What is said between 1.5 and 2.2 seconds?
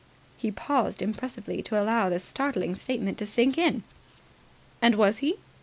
to allow